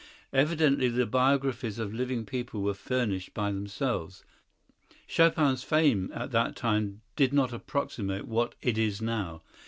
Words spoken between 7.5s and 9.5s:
approximate what it is now.